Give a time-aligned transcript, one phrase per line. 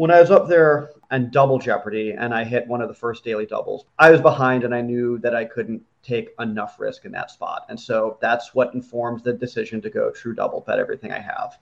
[0.00, 3.22] when I was up there and double Jeopardy and I hit one of the first
[3.22, 7.12] daily doubles, I was behind and I knew that I couldn't take enough risk in
[7.12, 7.66] that spot.
[7.68, 11.58] And so that's what informs the decision to go true double, bet everything I have.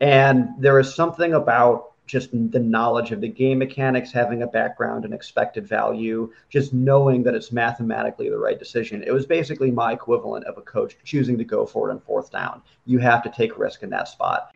[0.00, 5.04] And there is something about just the knowledge of the game mechanics, having a background
[5.04, 9.02] and expected value, just knowing that it's mathematically the right decision.
[9.04, 12.30] It was basically my equivalent of a coach choosing to go for it on fourth
[12.30, 12.62] down.
[12.86, 14.52] You have to take risk in that spot.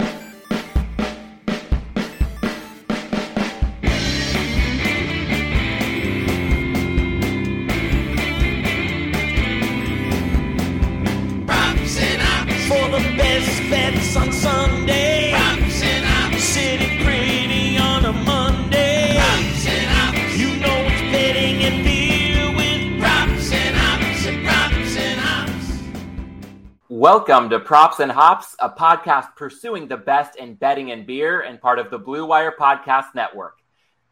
[27.07, 31.61] Welcome to Props and Hops, a podcast pursuing the best in betting and beer and
[31.61, 33.59] part of the Blue Wire Podcast Network.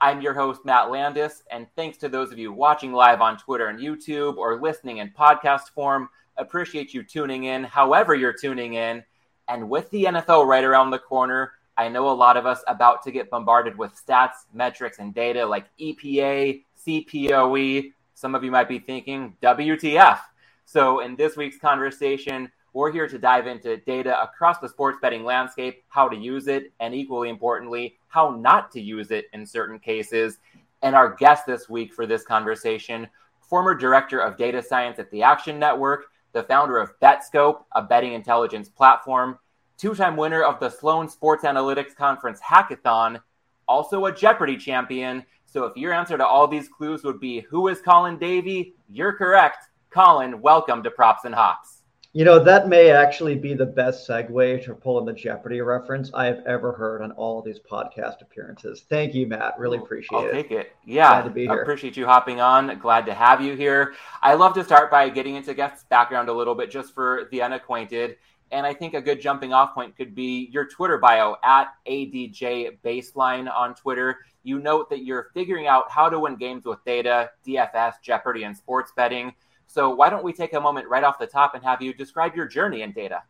[0.00, 3.66] I'm your host, Matt Landis, and thanks to those of you watching live on Twitter
[3.66, 6.08] and YouTube or listening in podcast form.
[6.36, 9.02] Appreciate you tuning in, however, you're tuning in.
[9.48, 13.02] And with the NFL right around the corner, I know a lot of us about
[13.02, 17.92] to get bombarded with stats, metrics, and data like EPA, CPOE.
[18.14, 20.20] Some of you might be thinking, WTF.
[20.64, 25.24] So, in this week's conversation, we're here to dive into data across the sports betting
[25.24, 29.78] landscape, how to use it, and equally importantly, how not to use it in certain
[29.78, 30.38] cases.
[30.82, 33.06] And our guest this week for this conversation,
[33.40, 38.12] former director of data science at the Action Network, the founder of BetScope, a betting
[38.12, 39.38] intelligence platform,
[39.78, 43.20] two time winner of the Sloan Sports Analytics Conference Hackathon,
[43.68, 45.24] also a Jeopardy champion.
[45.44, 49.12] So if your answer to all these clues would be who is Colin Davy, you're
[49.12, 49.68] correct.
[49.90, 51.73] Colin, welcome to Props and Hops.
[52.16, 56.12] You know, that may actually be the best segue to pull in the Jeopardy reference
[56.14, 58.84] I have ever heard on all of these podcast appearances.
[58.88, 59.58] Thank you, Matt.
[59.58, 60.26] Really appreciate I'll it.
[60.26, 60.76] I'll take it.
[60.84, 61.08] Yeah.
[61.08, 61.62] Glad to be here.
[61.62, 62.78] Appreciate you hopping on.
[62.78, 63.94] Glad to have you here.
[64.22, 67.42] I love to start by getting into guests' background a little bit just for the
[67.42, 68.16] unacquainted.
[68.52, 72.78] And I think a good jumping off point could be your Twitter bio at ADJ
[72.84, 74.18] Baseline on Twitter.
[74.44, 78.56] You note that you're figuring out how to win games with data, DFS, Jeopardy, and
[78.56, 79.34] sports betting.
[79.74, 82.36] So why don't we take a moment right off the top and have you describe
[82.36, 83.24] your journey in data?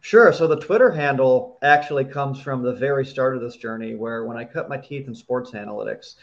[0.00, 0.32] Sure.
[0.32, 4.36] So the Twitter handle actually comes from the very start of this journey, where when
[4.36, 6.16] I cut my teeth in sports analytics,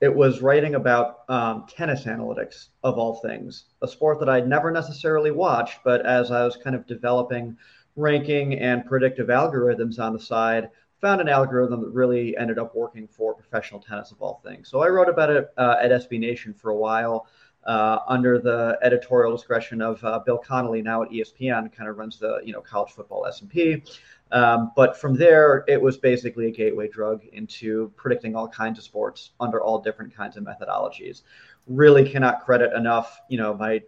[0.00, 4.70] it was writing about um, tennis analytics of all things, a sport that I'd never
[4.70, 7.56] necessarily watched, but as I was kind of developing
[7.96, 13.08] ranking and predictive algorithms on the side, found an algorithm that really ended up working
[13.08, 14.68] for professional tennis of all things.
[14.68, 17.26] So I wrote about it uh, at SB Nation for a while
[17.66, 22.40] under the editorial discretion of uh, Bill Connelly, now at ESPN, kind of runs the
[22.44, 23.82] you know college football S and P.
[24.32, 28.84] Um, but from there, it was basically a gateway drug into predicting all kinds of
[28.84, 31.22] sports under all different kinds of methodologies.
[31.66, 33.82] Really cannot credit enough, you know, my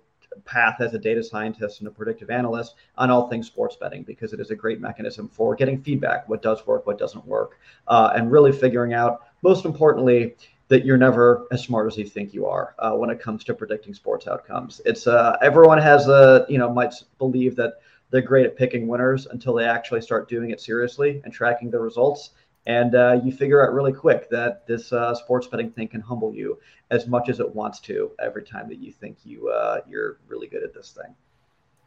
[0.44, 4.32] path as a data scientist and a predictive analyst on all things sports betting because
[4.32, 7.58] it is a great mechanism for getting feedback, what does work, what doesn't work,
[7.88, 10.34] uh, and really figuring out, most importantly,
[10.72, 13.52] that you're never as smart as you think you are uh, when it comes to
[13.52, 14.80] predicting sports outcomes.
[14.86, 17.74] It's uh, everyone has a you know might believe that
[18.08, 21.78] they're great at picking winners until they actually start doing it seriously and tracking the
[21.78, 22.30] results.
[22.64, 26.32] And uh, you figure out really quick that this uh, sports betting thing can humble
[26.34, 26.58] you
[26.90, 30.46] as much as it wants to every time that you think you uh, you're really
[30.46, 31.14] good at this thing.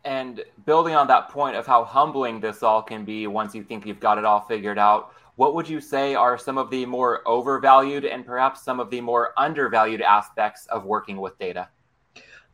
[0.03, 3.87] And building on that point of how humbling this all can be once you think
[3.87, 7.27] you've got it all figured out, what would you say are some of the more
[7.27, 11.67] overvalued and perhaps some of the more undervalued aspects of working with data?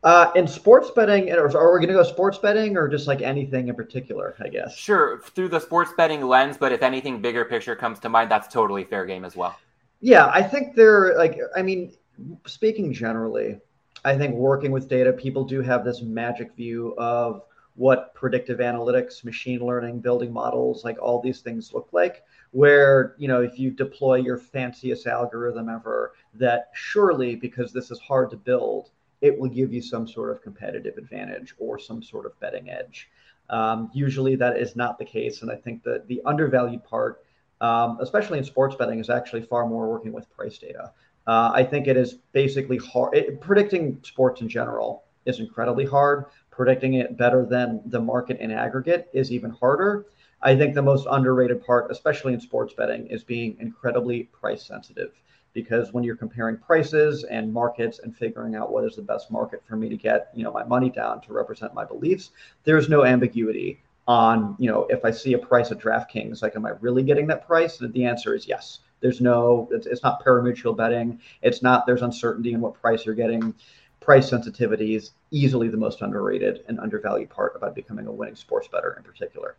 [0.03, 3.67] Uh, in sports betting, are we going to go sports betting or just like anything
[3.67, 4.35] in particular?
[4.43, 4.75] I guess.
[4.75, 8.47] Sure, through the sports betting lens, but if anything bigger picture comes to mind, that's
[8.47, 9.55] totally fair game as well.
[9.99, 11.37] Yeah, I think they're like.
[11.55, 11.93] I mean,
[12.47, 13.59] speaking generally,
[14.03, 17.43] I think working with data, people do have this magic view of
[17.75, 23.27] what predictive analytics, machine learning, building models, like all these things look like where you
[23.27, 28.37] know if you deploy your fanciest algorithm ever that surely because this is hard to
[28.37, 28.89] build
[29.21, 33.07] it will give you some sort of competitive advantage or some sort of betting edge.
[33.51, 37.23] Um, usually that is not the case and i think that the undervalued part
[37.61, 40.91] um, especially in sports betting is actually far more working with price data.
[41.27, 46.25] Uh, i think it is basically hard it, predicting sports in general is incredibly hard.
[46.49, 50.05] Predicting it better than the market in aggregate is even harder
[50.43, 55.11] I think the most underrated part, especially in sports betting, is being incredibly price sensitive.
[55.53, 59.61] Because when you're comparing prices and markets and figuring out what is the best market
[59.67, 62.31] for me to get, you know, my money down to represent my beliefs,
[62.63, 66.65] there's no ambiguity on, you know, if I see a price at DraftKings, like, am
[66.65, 67.81] I really getting that price?
[67.81, 68.79] And the answer is yes.
[69.01, 71.19] There's no, it's, it's not parimutuel betting.
[71.41, 73.53] It's not, there's uncertainty in what price you're getting.
[73.99, 78.67] Price sensitivity is easily the most underrated and undervalued part about becoming a winning sports
[78.67, 79.55] bettor in particular.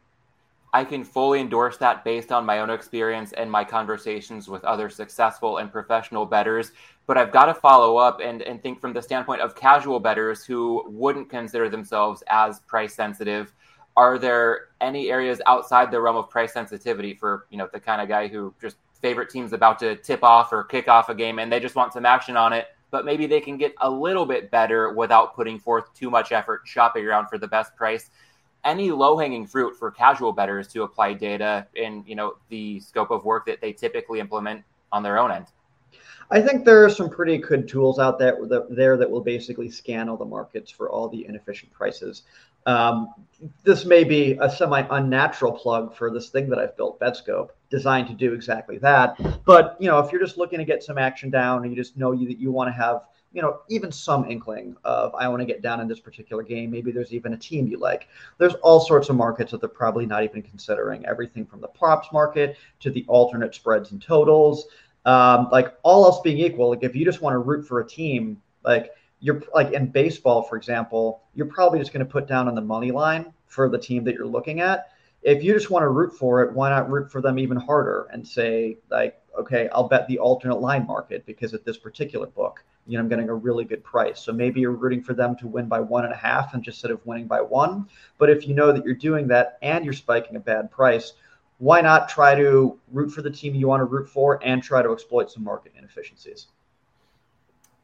[0.75, 4.89] I can fully endorse that based on my own experience and my conversations with other
[4.89, 6.73] successful and professional betters.
[7.07, 10.45] But I've got to follow up and, and think from the standpoint of casual betters
[10.45, 13.53] who wouldn't consider themselves as price sensitive.
[13.99, 18.01] Are there any areas outside the realm of price sensitivity for, you know, the kind
[18.01, 21.39] of guy who just favorite team's about to tip off or kick off a game
[21.39, 24.25] and they just want some action on it, but maybe they can get a little
[24.25, 28.09] bit better without putting forth too much effort shopping around for the best price?
[28.65, 33.11] Any low hanging fruit for casual bettors to apply data in you know the scope
[33.11, 35.47] of work that they typically implement on their own end?
[36.31, 39.71] I think there are some pretty good tools out there that, there that will basically
[39.71, 42.23] scan all the markets for all the inefficient prices.
[42.65, 43.13] Um,
[43.65, 48.09] this may be a semi unnatural plug for this thing that I've built, BetScope, designed
[48.09, 49.45] to do exactly that.
[49.45, 51.97] But you know, if you're just looking to get some action down and you just
[51.97, 55.41] know you, that you want to have you know, even some inkling of I want
[55.41, 56.71] to get down in this particular game.
[56.71, 58.09] Maybe there's even a team you like.
[58.39, 61.07] There's all sorts of markets that they're probably not even considering.
[61.07, 64.67] Everything from the props market to the alternate spreads and totals.
[65.05, 67.87] Um, like all else being equal, like if you just want to root for a
[67.87, 72.49] team, like you're like in baseball, for example, you're probably just going to put down
[72.49, 74.92] on the money line for the team that you're looking at.
[75.23, 78.09] If you just want to root for it, why not root for them even harder
[78.13, 82.65] and say like, okay, I'll bet the alternate line market because at this particular book,
[82.87, 84.21] you know, I'm getting a really good price.
[84.21, 86.79] So maybe you're rooting for them to win by one and a half and just
[86.79, 87.89] instead of winning by one.
[88.19, 91.13] But if you know that you're doing that and you're spiking a bad price,
[91.59, 94.83] why not try to root for the team you want to root for and try
[94.83, 96.49] to exploit some market inefficiencies?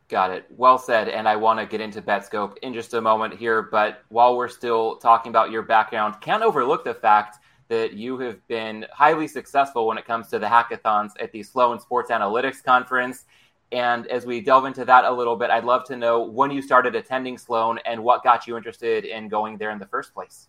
[0.08, 0.46] Got it.
[0.50, 1.08] Well said.
[1.08, 3.62] And I want to get into BetScope in just a moment here.
[3.62, 7.38] But while we're still talking about your background, can't overlook the fact
[7.69, 11.78] that you have been highly successful when it comes to the hackathons at the Sloan
[11.78, 13.26] Sports Analytics Conference.
[13.70, 16.62] And as we delve into that a little bit, I'd love to know when you
[16.62, 20.49] started attending Sloan and what got you interested in going there in the first place.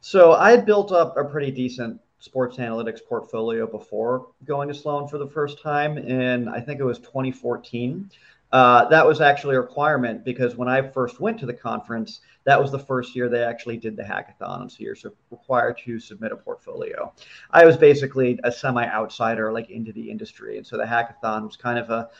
[0.00, 5.08] So I had built up a pretty decent sports analytics portfolio before going to Sloan
[5.08, 8.08] for the first time in I think it was 2014.
[8.52, 12.60] Uh, that was actually a requirement because when I first went to the conference, that
[12.60, 14.70] was the first year they actually did the hackathon.
[14.70, 14.96] So you're
[15.30, 17.12] required to submit a portfolio.
[17.50, 20.58] I was basically a semi outsider, like into the industry.
[20.58, 22.10] And so the hackathon was kind of a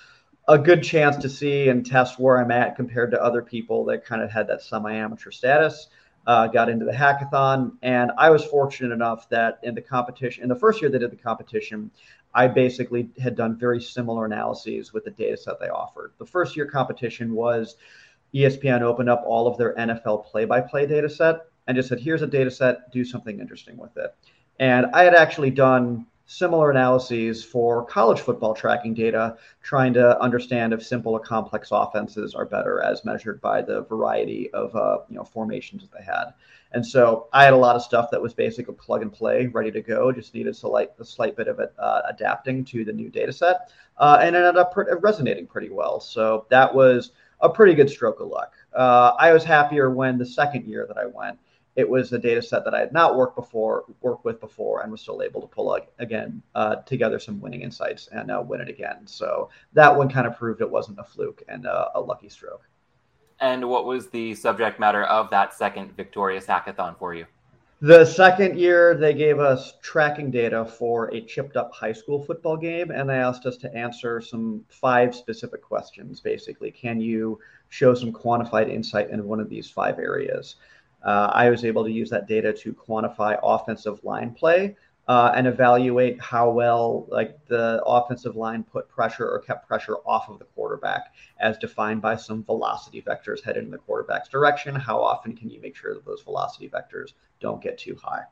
[0.49, 4.05] a good chance to see and test where I'm at compared to other people that
[4.05, 5.89] kind of had that semi amateur status.
[6.25, 10.49] Uh, got into the hackathon, and I was fortunate enough that in the competition, in
[10.49, 11.91] the first year they did the competition,
[12.35, 16.13] I basically had done very similar analyses with the data set they offered.
[16.19, 17.77] The first year competition was
[18.35, 22.01] ESPN opened up all of their NFL play by play data set and just said,
[22.01, 24.15] here's a data set, do something interesting with it.
[24.59, 30.73] And I had actually done similar analyses for college football tracking data, trying to understand
[30.73, 35.17] if simple or complex offenses are better as measured by the variety of uh, you
[35.17, 36.33] know formations that they had.
[36.73, 39.71] And so I had a lot of stuff that was basically plug and play, ready
[39.71, 40.11] to go.
[40.11, 43.33] Just needed a slight, a slight bit of it uh, adapting to the new data
[43.33, 46.01] set, uh, and ended up resonating pretty well.
[46.01, 48.55] So that was a pretty good stroke of luck.
[48.75, 51.39] Uh, I was happier when the second year that I went
[51.75, 54.93] it was a data set that I had not worked before, worked with before, and
[54.93, 58.69] was still able to pull again uh, together some winning insights and uh, win it
[58.69, 59.07] again.
[59.07, 62.69] So that one kind of proved it wasn't a fluke and a lucky stroke.
[63.43, 67.27] And what was the subject matter of that second victorious hackathon for you?
[67.81, 72.57] The second year, they gave us tracking data for a chipped up high school football
[72.57, 76.21] game, and they asked us to answer some five specific questions.
[76.21, 80.55] Basically, can you show some quantified insight in one of these five areas?
[81.05, 84.77] uh, I was able to use that data to quantify offensive line play
[85.09, 90.29] uh, and evaluate how well like the offensive line put pressure or kept pressure off
[90.29, 94.75] of the quarterback as defined by some velocity vectors headed in the quarterback's direction.
[94.75, 98.23] How often can you make sure that those velocity vectors don't get too high?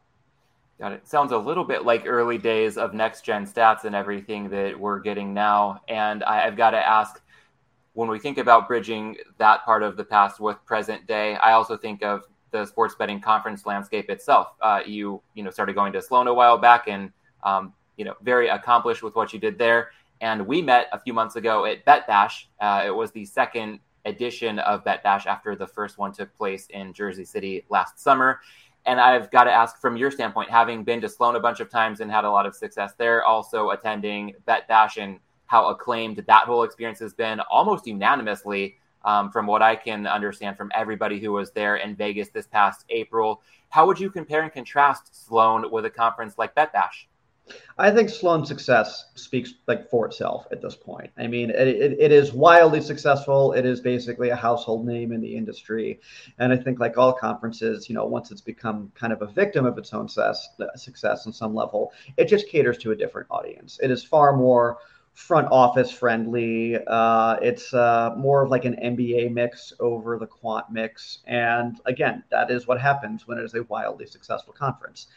[0.79, 1.07] Got it.
[1.07, 5.00] Sounds a little bit like early days of next gen stats and everything that we're
[5.00, 5.83] getting now.
[5.89, 7.21] And I, I've got to ask,
[7.93, 11.77] when we think about bridging that part of the past with present day, I also
[11.77, 14.54] think of the sports betting conference landscape itself.
[14.61, 18.14] Uh, you you know started going to Sloan a while back, and um, you know
[18.23, 19.90] very accomplished with what you did there.
[20.21, 22.49] And we met a few months ago at Bet Bash.
[22.61, 26.66] Uh, it was the second edition of Bet Bash after the first one took place
[26.71, 28.40] in Jersey City last summer.
[28.87, 31.71] And I've got to ask from your standpoint, having been to Sloan a bunch of
[31.71, 36.23] times and had a lot of success there, also attending Bet Bash and how acclaimed
[36.26, 41.19] that whole experience has been almost unanimously um, from what I can understand from everybody
[41.21, 43.42] who was there in Vegas this past April.
[43.69, 47.09] How would you compare and contrast Sloan with a conference like Bet Bash?
[47.78, 51.11] I think Sloan's success speaks like for itself at this point.
[51.19, 53.52] I mean, it, it, it is wildly successful.
[53.52, 56.00] It is basically a household name in the industry,
[56.38, 59.64] and I think like all conferences, you know, once it's become kind of a victim
[59.66, 63.78] of its own success, success on some level, it just caters to a different audience.
[63.83, 64.78] It is far more
[65.12, 66.79] front office friendly.
[66.87, 72.23] Uh, it's uh, more of like an MBA mix over the quant mix, and again,
[72.31, 75.09] that is what happens when it is a wildly successful conference.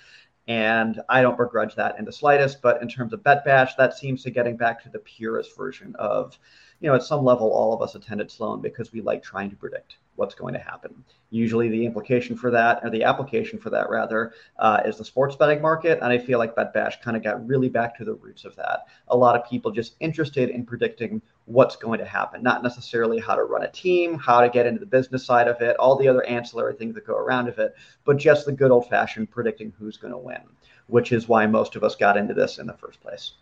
[0.48, 2.62] And I don't begrudge that in the slightest.
[2.62, 5.96] But in terms of Bet Bash, that seems to getting back to the purest version
[5.98, 6.38] of,
[6.84, 9.56] you know, at some level, all of us attended Sloan because we like trying to
[9.56, 10.94] predict what's going to happen.
[11.30, 15.38] Usually, the implication for that, or the application for that rather, uh, is the sports
[15.38, 16.00] betting market.
[16.02, 18.54] And I feel like Bet Bash kind of got really back to the roots of
[18.58, 18.82] that.
[19.08, 23.36] A lot of people just interested in predicting what's going to happen, not necessarily how
[23.36, 26.10] to run a team, how to get into the business side of it, all the
[26.10, 27.74] other ancillary things that go around of it,
[28.04, 30.42] but just the good old fashioned predicting who's going to win,
[30.88, 33.36] which is why most of us got into this in the first place.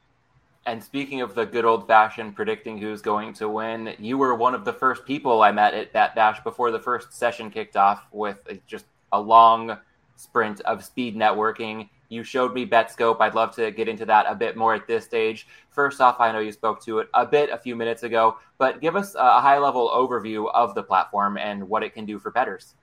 [0.65, 4.53] And speaking of the good old fashioned predicting who's going to win, you were one
[4.53, 8.05] of the first people I met at Bet Bash before the first session kicked off
[8.11, 9.77] with uh, just a long
[10.15, 13.21] sprint of speed networking you showed me Betscope.
[13.21, 15.47] I'd love to get into that a bit more at this stage.
[15.69, 18.81] First off, I know you spoke to it a bit a few minutes ago, but
[18.81, 22.29] give us a high level overview of the platform and what it can do for
[22.29, 22.75] betters.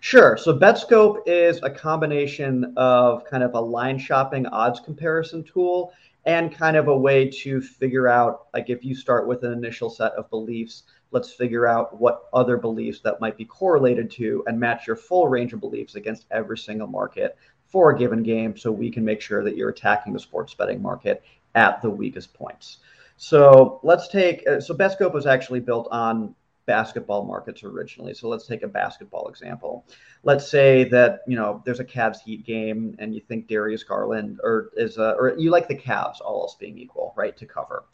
[0.00, 0.36] Sure.
[0.36, 5.94] So Betscope is a combination of kind of a line shopping odds comparison tool
[6.26, 9.88] and kind of a way to figure out, like, if you start with an initial
[9.88, 14.58] set of beliefs, let's figure out what other beliefs that might be correlated to and
[14.58, 18.72] match your full range of beliefs against every single market for a given game so
[18.72, 21.22] we can make sure that you're attacking the sports betting market
[21.54, 22.78] at the weakest points.
[23.16, 26.34] So let's take, uh, so Betscope was actually built on
[26.66, 28.12] basketball markets originally.
[28.14, 29.86] So let's take a basketball example.
[30.24, 34.40] Let's say that, you know, there's a Cavs Heat game and you think Darius Garland
[34.42, 37.84] or is a, or you like the Cavs, all else being equal, right, to cover.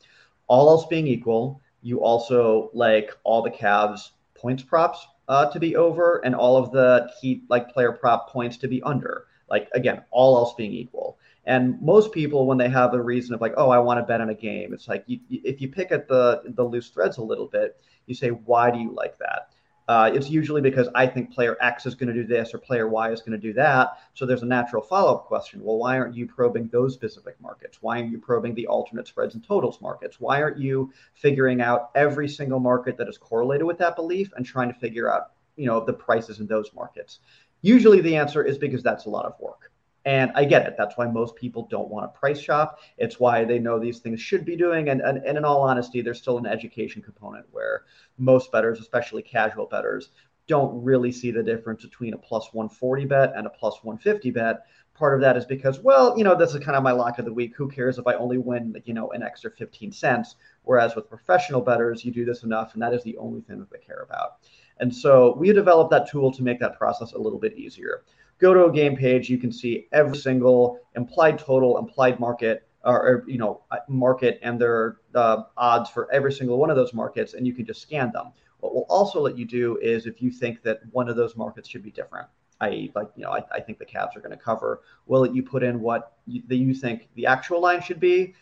[0.49, 5.77] All else being equal, you also like all the Cavs points props uh, to be
[5.77, 10.03] over and all of the Heat like player prop points to be under like again,
[10.11, 11.19] all else being equal.
[11.45, 14.21] And most people, when they have a reason of like, oh, I want to bet
[14.21, 17.23] on a game, it's like you, if you pick at the the loose threads a
[17.23, 19.51] little bit, you say, why do you like that?
[19.89, 22.89] Uh, it's usually because I think player X is going to do this or player
[22.89, 23.99] Y is going to do that.
[24.15, 25.63] So there's a natural follow up question.
[25.63, 27.79] Well, why aren't you probing those specific markets?
[27.81, 30.21] Why aren't you probing the alternate spreads and totals markets?
[30.21, 34.47] Why aren't you figuring out every single market that is correlated with that belief and
[34.47, 37.19] trying to figure out, you know, the prices in those markets?
[37.61, 39.72] Usually the answer is because that's a lot of work.
[40.05, 40.75] And I get it.
[40.77, 42.81] That's why most people don't want to price shop.
[42.99, 44.89] It's why they know these things should be doing.
[44.89, 47.85] And, and, and in all honesty, there's still an education component where
[48.19, 50.11] most bettors, especially casual bettors,
[50.49, 54.67] don't really see the difference between a plus 140 bet and a plus 150 bet.
[54.95, 57.25] Part of that is because, well, you know, this is kind of my lock of
[57.25, 57.55] the week.
[57.57, 60.35] Who cares if I only win, you know, an extra 15 cents?
[60.65, 63.71] Whereas with professional bettors, you do this enough, and that is the only thing that
[63.71, 64.39] they care about.
[64.79, 68.03] And so we developed that tool to make that process a little bit easier.
[68.43, 73.01] Go to a game page, you can see every single implied total, implied market, or,
[73.01, 76.93] or you know, uh, market and their uh, odds for every single one of those
[76.93, 78.33] markets, and you can just scan them.
[78.59, 81.69] What we'll also let you do is if you think that one of those markets
[81.69, 82.27] should be different,
[82.63, 84.81] i.e., like you know, I, I think the Cavs are going to cover.
[85.07, 88.35] Will let you put in what you, that you think the actual line should be.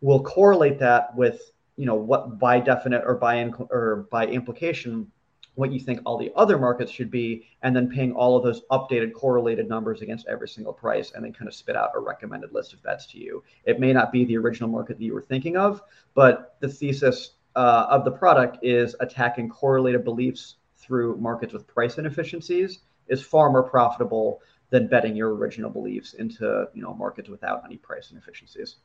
[0.00, 5.12] We'll correlate that with you know what by definite or by in, or by implication
[5.56, 8.62] what you think all the other markets should be, and then paying all of those
[8.70, 12.52] updated correlated numbers against every single price, and then kind of spit out a recommended
[12.52, 13.42] list of bets to you.
[13.64, 15.82] It may not be the original market that you were thinking of,
[16.14, 21.98] but the thesis uh, of the product is attacking correlated beliefs through markets with price
[21.98, 27.62] inefficiencies is far more profitable than betting your original beliefs into you know markets without
[27.64, 28.76] any price inefficiencies.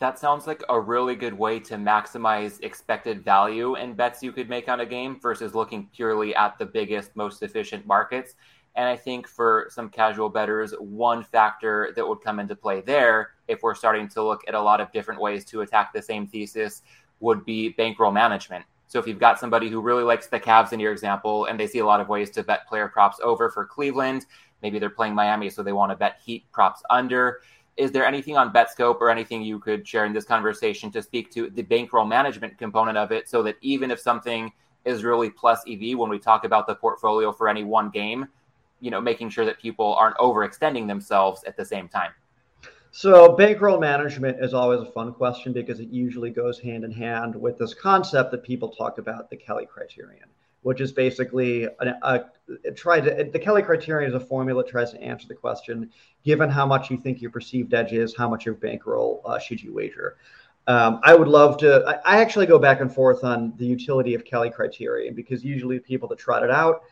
[0.00, 4.48] That sounds like a really good way to maximize expected value in bets you could
[4.48, 8.36] make on a game versus looking purely at the biggest, most efficient markets.
[8.76, 13.30] And I think for some casual bettors, one factor that would come into play there,
[13.48, 16.28] if we're starting to look at a lot of different ways to attack the same
[16.28, 16.82] thesis,
[17.18, 18.64] would be bankroll management.
[18.86, 21.66] So if you've got somebody who really likes the Cavs in your example, and they
[21.66, 24.26] see a lot of ways to bet player props over for Cleveland,
[24.62, 27.40] maybe they're playing Miami, so they want to bet Heat props under
[27.78, 31.30] is there anything on Betscope or anything you could share in this conversation to speak
[31.30, 34.52] to the bankroll management component of it so that even if something
[34.84, 38.26] is really plus EV when we talk about the portfolio for any one game,
[38.80, 42.10] you know, making sure that people aren't overextending themselves at the same time?
[42.90, 47.36] So, bankroll management is always a fun question because it usually goes hand in hand
[47.36, 50.28] with this concept that people talk about the Kelly criterion.
[50.62, 52.24] Which is basically a, a,
[52.66, 55.90] a try to the Kelly criterion is a formula that tries to answer the question:
[56.24, 59.62] given how much you think your perceived edge is, how much of bankroll uh, should
[59.62, 60.16] you wager?
[60.66, 61.84] Um, I would love to.
[61.86, 65.78] I, I, actually go back and forth on the utility of Kelly criterion because usually
[65.78, 66.82] people that trot it out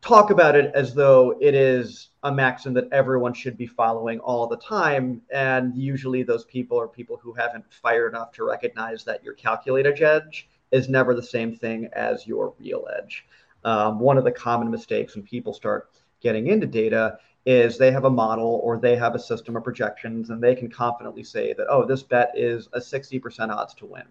[0.00, 4.46] talk about it as though it is a maxim that everyone should be following all
[4.46, 5.22] the time.
[5.32, 10.00] And usually those people are people who haven't fired enough to recognize that your calculated
[10.00, 13.26] edge is never the same thing as your real edge.
[13.64, 18.04] Um, one of the common mistakes when people start getting into data is they have
[18.04, 21.66] a model or they have a system of projections and they can confidently say that,
[21.70, 24.04] oh, this bet is a 60% odds to win.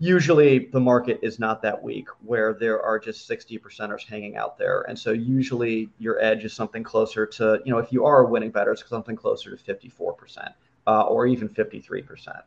[0.00, 4.56] Usually the market is not that weak where there are just 60 percenters hanging out
[4.56, 4.82] there.
[4.82, 8.28] And so usually your edge is something closer to you know if you are a
[8.28, 10.52] winning better it's something closer to 54%
[10.86, 12.42] uh, or even 53%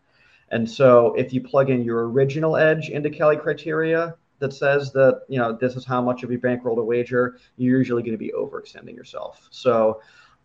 [0.52, 5.22] and so if you plug in your original edge into kelly criteria that says that
[5.28, 8.18] you know this is how much of your bankroll to wager you're usually going to
[8.18, 10.02] be overextending yourself so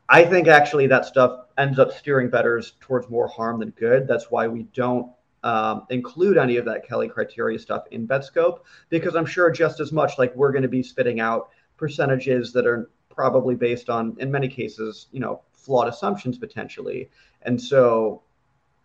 [0.08, 4.30] i think actually that stuff ends up steering betters towards more harm than good that's
[4.30, 5.10] why we don't
[5.46, 9.92] um, include any of that Kelly criteria stuff in BetScope because I'm sure just as
[9.92, 14.30] much like we're going to be spitting out percentages that are probably based on, in
[14.30, 17.10] many cases, you know, flawed assumptions potentially.
[17.42, 18.22] And so,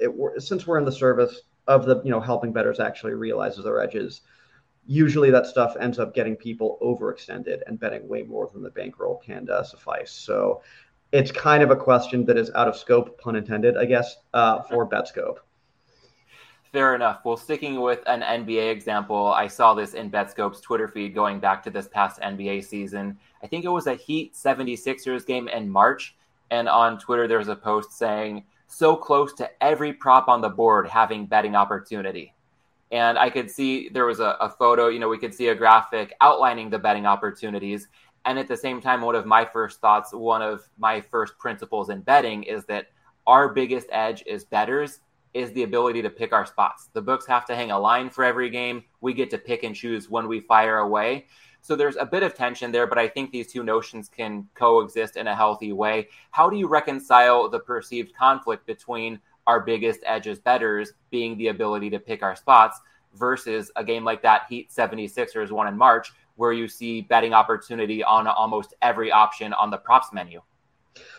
[0.01, 3.81] it, since we're in the service of the, you know, helping betters actually realizes their
[3.81, 4.22] edges,
[4.86, 9.22] usually that stuff ends up getting people overextended and betting way more than the bankroll
[9.24, 10.12] can uh, suffice.
[10.12, 10.62] So,
[11.12, 14.62] it's kind of a question that is out of scope, pun intended, I guess, uh,
[14.62, 15.38] for BetScope.
[16.72, 17.20] Fair enough.
[17.25, 21.62] Well, sticking with an NBA example, I saw this in Betscope's Twitter feed going back
[21.63, 23.20] to this past NBA season.
[23.43, 26.15] I think it was a Heat 76ers game in March.
[26.50, 30.49] And on Twitter, there was a post saying, so close to every prop on the
[30.49, 32.33] board having betting opportunity.
[32.91, 35.55] And I could see there was a, a photo, you know, we could see a
[35.55, 37.87] graphic outlining the betting opportunities.
[38.25, 41.89] And at the same time, one of my first thoughts, one of my first principles
[41.89, 42.87] in betting is that
[43.27, 44.99] our biggest edge is betters
[45.33, 46.89] is the ability to pick our spots.
[46.93, 48.83] The books have to hang a line for every game.
[48.99, 51.27] We get to pick and choose when we fire away.
[51.61, 55.15] So there's a bit of tension there, but I think these two notions can coexist
[55.15, 56.07] in a healthy way.
[56.31, 61.89] How do you reconcile the perceived conflict between our biggest edges betters being the ability
[61.91, 62.79] to pick our spots
[63.13, 68.03] versus a game like that Heat 76ers one in March, where you see betting opportunity
[68.03, 70.41] on almost every option on the props menu?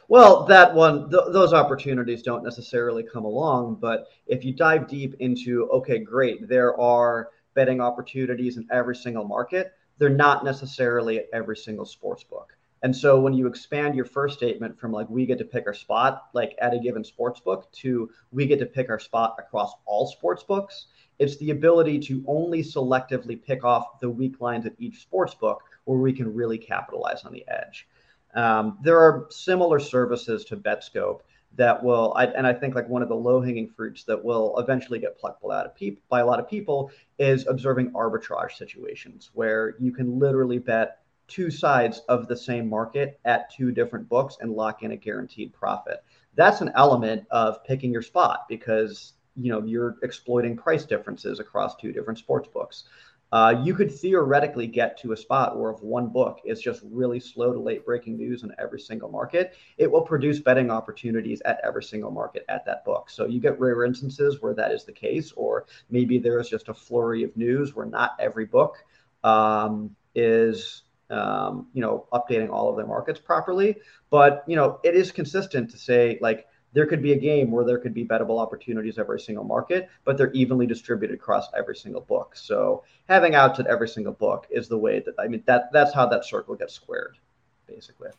[0.09, 3.76] Well, that one, th- those opportunities don't necessarily come along.
[3.76, 9.24] But if you dive deep into, okay, great, there are betting opportunities in every single
[9.24, 9.72] market,
[10.03, 12.57] they're not necessarily at every single sports book.
[12.83, 15.75] And so when you expand your first statement from like we get to pick our
[15.75, 19.75] spot like at a given sports book to we get to pick our spot across
[19.87, 20.87] all sports books,
[21.21, 25.62] it's the ability to only selectively pick off the weak lines at each sports book
[25.85, 27.87] where we can really capitalize on the edge.
[28.35, 31.21] Um, there are similar services to Betscope
[31.57, 34.59] that will, I, and I think like one of the low hanging fruits that will
[34.59, 39.31] eventually get plucked lot of peop- by a lot of people is observing arbitrage situations
[39.35, 44.37] where you can literally bet two sides of the same market at two different books
[44.41, 46.03] and lock in a guaranteed profit.
[46.35, 51.77] That's an element of picking your spot because you know you're exploiting price differences across
[51.77, 52.85] two different sports books
[53.33, 57.18] uh, you could theoretically get to a spot where if one book is just really
[57.18, 61.59] slow to late breaking news in every single market, it will produce betting opportunities at
[61.64, 63.09] every single market at that book.
[63.09, 66.68] So you get rare instances where that is the case, or maybe there is just
[66.68, 68.85] a flurry of news where not every book
[69.25, 73.77] um, is um, you know updating all of their markets properly.
[74.11, 77.64] But you know it is consistent to say like there could be a game where
[77.64, 82.00] there could be bettable opportunities every single market, but they're evenly distributed across every single
[82.00, 82.35] book.
[82.35, 85.92] So having outs at every single book is the way that I mean that that's
[85.92, 87.18] how that circle gets squared,
[87.66, 88.11] basically.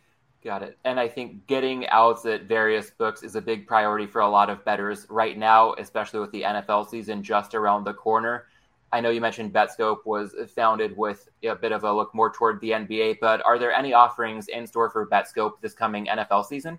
[0.44, 0.78] Got it.
[0.84, 4.50] And I think getting outs at various books is a big priority for a lot
[4.50, 8.48] of betters right now, especially with the NFL season just around the corner.
[8.92, 12.60] I know you mentioned Betscope was founded with a bit of a look more toward
[12.60, 16.78] the NBA, but are there any offerings in store for Betscope this coming NFL season?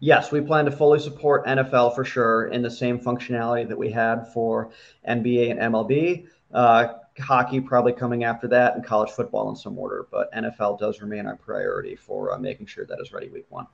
[0.00, 3.90] Yes, we plan to fully support NFL for sure in the same functionality that we
[3.90, 4.70] had for
[5.08, 6.26] NBA and MLB.
[6.52, 10.06] Uh, hockey probably coming after that, and college football in some order.
[10.10, 13.66] But NFL does remain our priority for uh, making sure that is ready week one.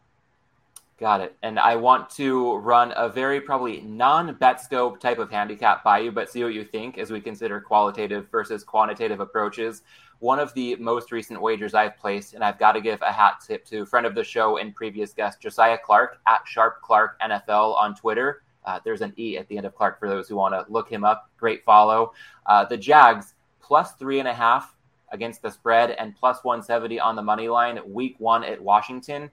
[0.98, 1.36] Got it.
[1.44, 6.10] And I want to run a very probably non BetScope type of handicap by you,
[6.10, 9.82] but see what you think as we consider qualitative versus quantitative approaches.
[10.20, 13.34] One of the most recent wagers I've placed, and I've got to give a hat
[13.46, 17.76] tip to friend of the show and previous guest Josiah Clarke at Sharp Clarke NFL
[17.76, 18.42] on Twitter.
[18.64, 20.90] Uh, there's an E at the end of Clark for those who want to look
[20.90, 21.30] him up.
[21.36, 22.12] Great follow.
[22.46, 24.76] Uh, the Jags plus three and a half
[25.12, 29.30] against the spread and plus 170 on the money line week one at Washington.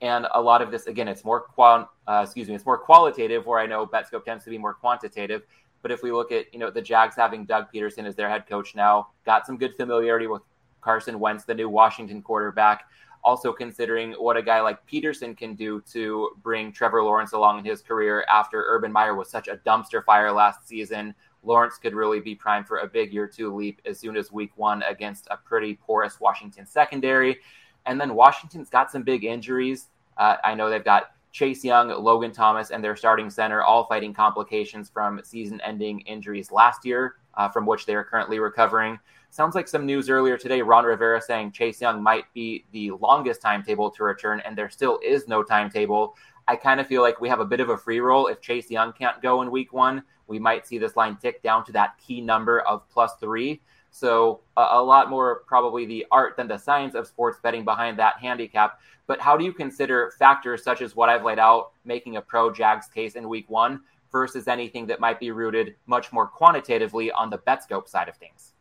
[0.00, 3.46] And a lot of this, again, it's more qual, uh, excuse me, it's more qualitative.
[3.46, 5.42] Where I know BetScope tends to be more quantitative.
[5.82, 8.46] But if we look at, you know, the Jags having Doug Pederson as their head
[8.46, 10.42] coach now, got some good familiarity with
[10.80, 12.84] Carson Wentz, the new Washington quarterback.
[13.24, 17.64] Also considering what a guy like Peterson can do to bring Trevor Lawrence along in
[17.64, 21.14] his career after Urban Meyer was such a dumpster fire last season.
[21.42, 24.52] Lawrence could really be primed for a big year two leap as soon as week
[24.56, 27.38] one against a pretty porous Washington secondary.
[27.86, 29.88] And then Washington's got some big injuries.
[30.16, 34.12] Uh, I know they've got Chase Young, Logan Thomas, and their starting center all fighting
[34.12, 38.98] complications from season ending injuries last year, uh, from which they are currently recovering.
[39.30, 40.62] Sounds like some news earlier today.
[40.62, 44.98] Ron Rivera saying Chase Young might be the longest timetable to return, and there still
[44.98, 46.16] is no timetable.
[46.48, 48.26] I kind of feel like we have a bit of a free roll.
[48.26, 51.64] If Chase Young can't go in week one, we might see this line tick down
[51.66, 53.62] to that key number of plus three.
[53.90, 57.98] So a, a lot more probably the art than the science of sports betting behind
[57.98, 58.80] that handicap.
[59.08, 62.52] But how do you consider factors such as what I've laid out, making a pro
[62.52, 63.80] Jags case in week one,
[64.12, 68.52] versus anything that might be rooted much more quantitatively on the BetScope side of things?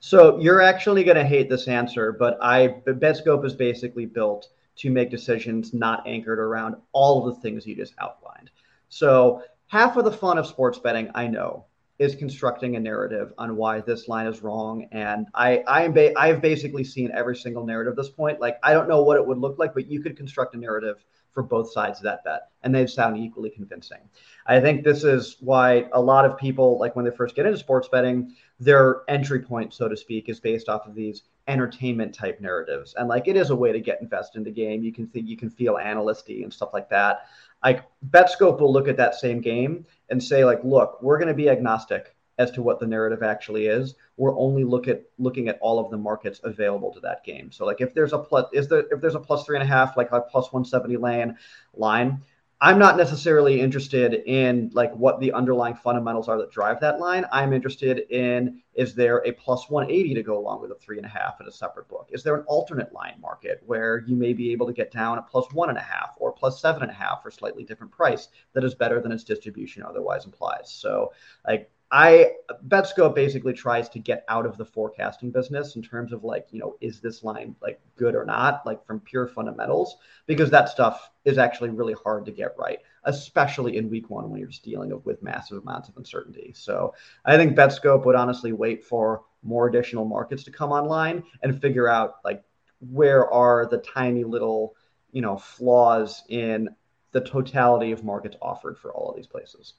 [0.00, 4.90] So you're actually going to hate this answer, but I BetScope is basically built to
[4.90, 8.50] make decisions not anchored around all of the things you just outlined.
[8.88, 11.64] So half of the fun of sports betting, I know,
[11.98, 14.86] is constructing a narrative on why this line is wrong.
[14.92, 18.40] And I, I am ba- I've basically seen every single narrative at this point.
[18.40, 21.04] Like I don't know what it would look like, but you could construct a narrative
[21.32, 23.98] for both sides of that bet, and they sound equally convincing.
[24.46, 27.58] I think this is why a lot of people, like when they first get into
[27.58, 32.40] sports betting, their entry point, so to speak, is based off of these entertainment type
[32.40, 32.94] narratives.
[32.96, 34.82] And like it is a way to get invested in the game.
[34.82, 37.26] You can think you can feel analysty and stuff like that.
[37.64, 41.34] Like BetScope will look at that same game and say, like, look, we're going to
[41.34, 43.94] be agnostic as to what the narrative actually is.
[44.16, 47.50] We're only look at looking at all of the markets available to that game.
[47.50, 49.66] So like if there's a plus is there if there's a plus three and a
[49.66, 51.36] half, like a plus 170 lane
[51.74, 52.22] line,
[52.58, 57.26] I'm not necessarily interested in like what the underlying fundamentals are that drive that line.
[57.30, 61.04] I'm interested in is there a plus 180 to go along with a three and
[61.04, 62.08] a half in a separate book?
[62.12, 65.28] Is there an alternate line market where you may be able to get down at
[65.28, 68.28] plus one and a half or plus seven and a half for slightly different price
[68.54, 70.70] that is better than its distribution otherwise implies?
[70.70, 71.12] So
[71.46, 72.32] like I
[72.66, 76.58] BetScope basically tries to get out of the forecasting business in terms of like, you
[76.58, 79.96] know, is this line like good or not, like from pure fundamentals,
[80.26, 84.40] because that stuff is actually really hard to get right, especially in week one when
[84.40, 86.52] you're just dealing with massive amounts of uncertainty.
[86.56, 86.92] So
[87.24, 91.88] I think BetScope would honestly wait for more additional markets to come online and figure
[91.88, 92.42] out like
[92.80, 94.74] where are the tiny little,
[95.12, 96.68] you know, flaws in
[97.12, 99.74] the totality of markets offered for all of these places.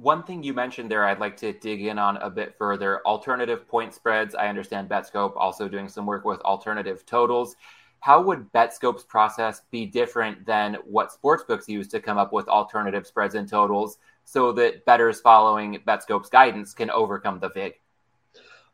[0.00, 3.66] One thing you mentioned there, I'd like to dig in on a bit further alternative
[3.66, 4.36] point spreads.
[4.36, 7.56] I understand BetScope also doing some work with alternative totals.
[7.98, 13.08] How would BetScope's process be different than what sportsbooks use to come up with alternative
[13.08, 17.80] spreads and totals so that bettors following BetScope's guidance can overcome the VIG?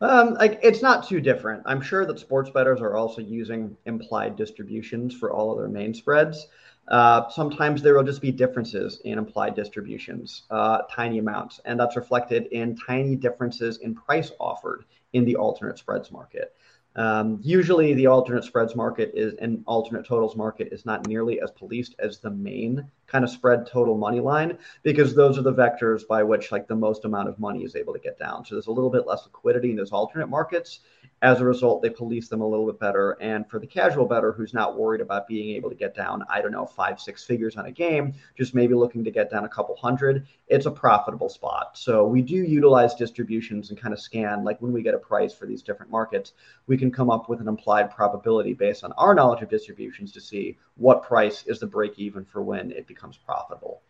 [0.03, 1.63] Um, it's not too different.
[1.65, 5.95] I'm sure that sports bettors are also using implied distributions for all of their main
[5.95, 6.49] spreads.
[6.89, 11.97] Uh, sometimes there will just be differences in implied distributions, uh, tiny amounts, and that's
[11.97, 16.55] reflected in tiny differences in price offered in the alternate spreads market.
[16.97, 21.51] Um, usually, the alternate spreads market is an alternate totals market is not nearly as
[21.51, 26.07] policed as the main kind of spread total money line because those are the vectors
[26.07, 28.45] by which like the most amount of money is able to get down.
[28.45, 30.81] So there's a little bit less liquidity in those alternate markets,
[31.25, 33.13] as a result, they police them a little bit better.
[33.13, 36.43] And for the casual better who's not worried about being able to get down, I
[36.43, 39.49] don't know, five, six figures on a game, just maybe looking to get down a
[39.49, 41.79] couple hundred, it's a profitable spot.
[41.79, 45.33] So we do utilize distributions and kind of scan, like when we get a price
[45.33, 46.35] for these different markets,
[46.67, 50.21] we can come up with an implied probability based on our knowledge of distributions to
[50.21, 53.81] see what price is the break even for when it becomes profitable.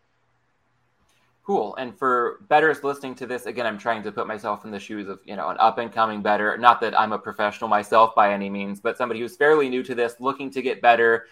[1.45, 1.75] Cool.
[1.75, 5.07] And for betters listening to this, again, I'm trying to put myself in the shoes
[5.07, 6.57] of, you know, an up and coming better.
[6.57, 9.93] Not that I'm a professional myself by any means, but somebody who's fairly new to
[9.93, 11.27] this, looking to get better,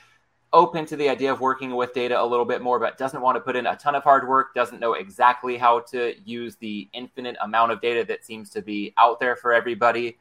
[0.53, 3.35] open to the idea of working with data a little bit more, but doesn't want
[3.37, 6.87] to put in a ton of hard work, doesn't know exactly how to use the
[6.93, 10.15] infinite amount of data that seems to be out there for everybody.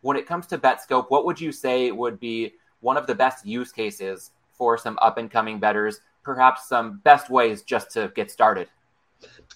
[0.00, 3.46] When it comes to BetScope, what would you say would be one of the best
[3.46, 6.00] use cases for some up and coming bettors?
[6.22, 8.68] Perhaps some best ways just to get started?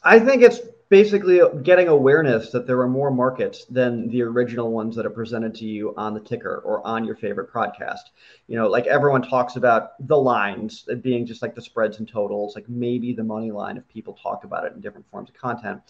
[0.03, 4.97] I think it's basically getting awareness that there are more markets than the original ones
[4.97, 8.11] that are presented to you on the ticker or on your favorite podcast.
[8.49, 12.55] You know, like everyone talks about the lines being just like the spreads and totals,
[12.57, 15.81] like maybe the money line if people talk about it in different forms of content.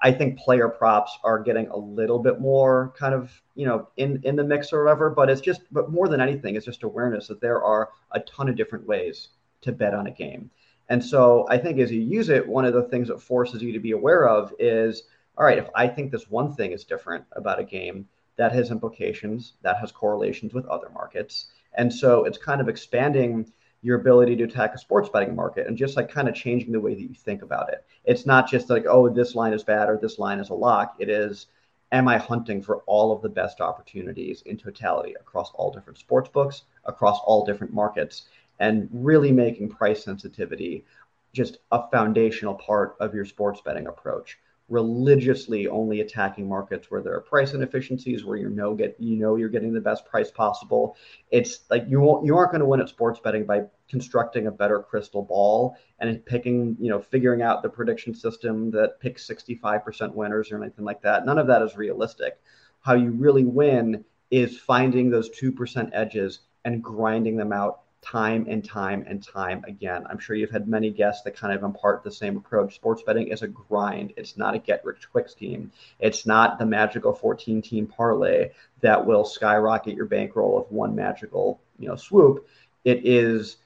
[0.00, 4.20] I think player props are getting a little bit more kind of you know in
[4.24, 5.10] in the mix or whatever.
[5.10, 8.48] But it's just but more than anything, it's just awareness that there are a ton
[8.48, 9.28] of different ways
[9.62, 10.50] to bet on a game.
[10.88, 13.72] And so I think as you use it, one of the things that forces you
[13.72, 15.02] to be aware of is
[15.36, 18.70] all right, if I think this one thing is different about a game, that has
[18.70, 21.46] implications, that has correlations with other markets.
[21.74, 25.76] And so it's kind of expanding your ability to attack a sports betting market and
[25.76, 27.84] just like kind of changing the way that you think about it.
[28.04, 30.96] It's not just like, oh, this line is bad or this line is a lock.
[30.98, 31.46] It is,
[31.92, 36.28] am I hunting for all of the best opportunities in totality across all different sports
[36.28, 38.24] books, across all different markets,
[38.58, 40.84] and really making price sensitivity
[41.32, 47.14] just a foundational part of your sports betting approach religiously only attacking markets where there
[47.14, 50.96] are price inefficiencies where you know get you know you're getting the best price possible.
[51.30, 54.50] It's like you won't you aren't going to win at sports betting by constructing a
[54.50, 60.14] better crystal ball and picking you know figuring out the prediction system that picks 65%
[60.14, 61.24] winners or anything like that.
[61.24, 62.40] None of that is realistic.
[62.80, 68.64] How you really win is finding those 2% edges and grinding them out time and
[68.64, 70.06] time and time again.
[70.08, 72.76] I'm sure you've had many guests that kind of impart the same approach.
[72.76, 74.12] Sports betting is a grind.
[74.16, 75.72] It's not a get rich quick scheme.
[75.98, 81.60] It's not the magical 14 team parlay that will skyrocket your bankroll with one magical,
[81.78, 82.48] you know, swoop.
[82.84, 83.56] It is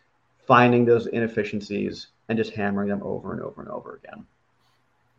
[0.47, 4.25] finding those inefficiencies and just hammering them over and over and over again.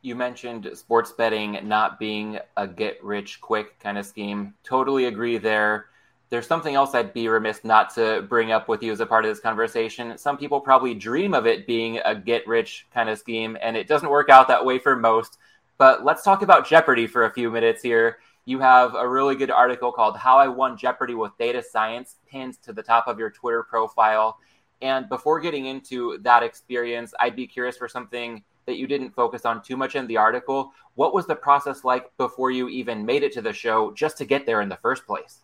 [0.02, 4.56] You mentioned sports betting not being a get rich quick kind of scheme.
[4.64, 5.91] Totally agree there
[6.32, 9.26] there's something else I'd be remiss not to bring up with you as a part
[9.26, 10.18] of this conversation.
[10.18, 13.86] Some people probably dream of it being a get rich kind of scheme, and it
[13.86, 15.38] doesn't work out that way for most.
[15.78, 18.20] But let's talk about Jeopardy for a few minutes here.
[18.46, 22.62] You have a really good article called How I Won Jeopardy with Data Science pinned
[22.64, 24.40] to the top of your Twitter profile.
[24.82, 29.46] And before getting into that experience, I'd be curious for something that you didn't focus
[29.46, 30.72] on too much in the article.
[30.96, 34.26] What was the process like before you even made it to the show just to
[34.26, 35.42] get there in the first place?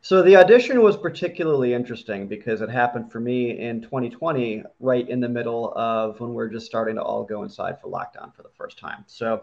[0.00, 5.20] So the audition was particularly interesting because it happened for me in 2020, right in
[5.20, 8.50] the middle of when we're just starting to all go inside for lockdown for the
[8.50, 9.04] first time.
[9.06, 9.42] So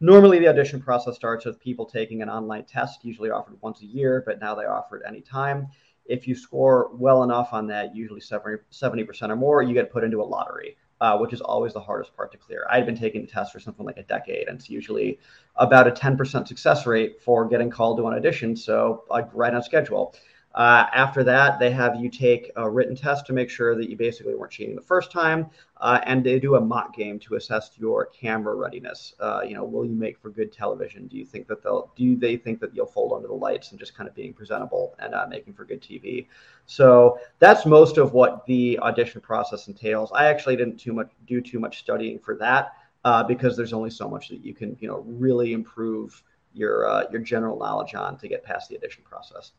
[0.00, 3.86] normally the audition process starts with people taking an online test, usually offered once a
[3.86, 5.68] year, but now they offer it anytime.
[6.06, 10.02] If you score well enough on that, usually 70, percent or more, you get put
[10.02, 12.66] into a lottery uh, which is always the hardest part to clear.
[12.70, 15.18] I had been taking the test for something like a decade, and it's usually
[15.56, 18.54] about a 10% success rate for getting called to an audition.
[18.56, 20.14] So I right on schedule.
[20.54, 23.96] Uh, after that, they have you take a written test to make sure that you
[23.96, 27.70] basically weren't cheating the first time, uh, and they do a mock game to assess
[27.76, 29.14] your camera readiness.
[29.20, 31.06] Uh, you know, will you make for good television?
[31.06, 31.92] Do you think that they'll?
[31.94, 34.96] Do they think that you'll fold under the lights and just kind of being presentable
[34.98, 36.26] and uh, making for good TV?
[36.66, 40.10] So that's most of what the audition process entails.
[40.12, 42.72] I actually didn't too much do too much studying for that
[43.04, 47.04] uh, because there's only so much that you can you know really improve your uh,
[47.12, 49.52] your general knowledge on to get past the audition process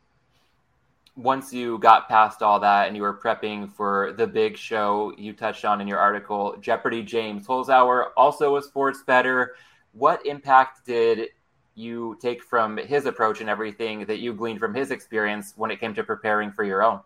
[1.16, 5.32] once you got past all that and you were prepping for the big show you
[5.32, 9.54] touched on in your article, Jeopardy James Holzhauer, also a sports better.
[9.92, 11.28] What impact did
[11.74, 15.80] you take from his approach and everything that you gleaned from his experience when it
[15.80, 17.00] came to preparing for your own?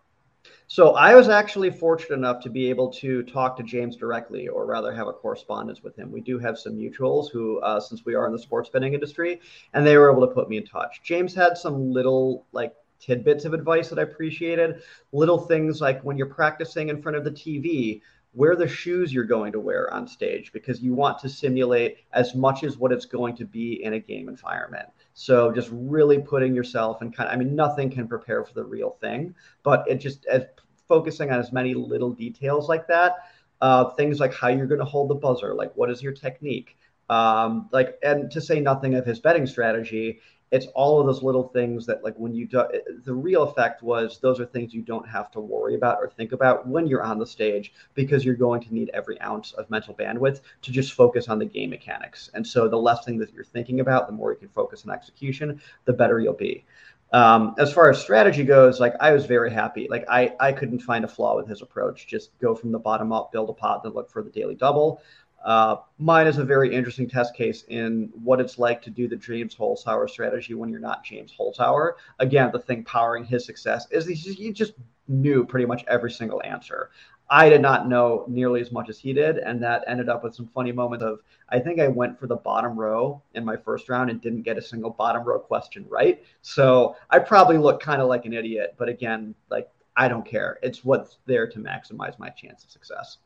[0.67, 4.65] So I was actually fortunate enough to be able to talk to James directly, or
[4.65, 6.11] rather have a correspondence with him.
[6.11, 9.41] We do have some mutuals who, uh, since we are in the sports betting industry,
[9.73, 11.01] and they were able to put me in touch.
[11.03, 14.81] James had some little like tidbits of advice that I appreciated.
[15.11, 18.01] Little things like when you're practicing in front of the TV,
[18.33, 22.35] wear the shoes you're going to wear on stage because you want to simulate as
[22.35, 24.87] much as what it's going to be in a game environment.
[25.13, 28.63] So just really putting yourself in kind of, I mean, nothing can prepare for the
[28.63, 29.33] real thing,
[29.63, 30.43] but it just as
[30.87, 33.15] focusing on as many little details like that.
[33.59, 36.77] Uh, things like how you're going to hold the buzzer, like what is your technique,
[37.09, 40.19] um, like, and to say nothing of his betting strategy,
[40.51, 42.63] it's all of those little things that like when you do
[43.03, 46.31] the real effect was those are things you don't have to worry about or think
[46.31, 49.93] about when you're on the stage because you're going to need every ounce of mental
[49.93, 52.29] bandwidth to just focus on the game mechanics.
[52.33, 54.91] And so the less thing that you're thinking about the more you can focus on
[54.91, 56.65] execution the better you'll be.
[57.13, 59.87] Um, as far as strategy goes like i was very happy.
[59.89, 62.07] Like i i couldn't find a flaw with his approach.
[62.07, 65.01] Just go from the bottom up build a pot then look for the daily double
[65.43, 69.15] uh, mine is a very interesting test case in what it's like to do the
[69.15, 71.93] James Holzhauer strategy when you're not James Holzhauer.
[72.19, 74.73] Again, the thing powering his success is he just
[75.07, 76.89] knew pretty much every single answer.
[77.29, 80.33] I did not know nearly as much as he did, and that ended up with
[80.33, 81.19] some funny moments of
[81.49, 84.57] I think I went for the bottom row in my first round and didn't get
[84.57, 86.23] a single bottom row question right.
[86.41, 90.57] So I probably look kind of like an idiot, but again, like I don't care.
[90.61, 93.17] It's what's there to maximize my chance of success